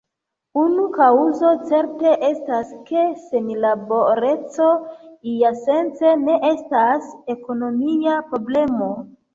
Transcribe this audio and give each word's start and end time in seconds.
Unu 0.59 0.85
kaŭzo 0.93 1.51
certe 1.71 2.13
estas, 2.29 2.71
ke 2.89 3.05
senlaboreco 3.27 4.73
iasence 5.37 6.19
ne 6.27 6.43
estas 6.55 7.17
ekonomia 7.39 8.21
problemo. 8.35 8.95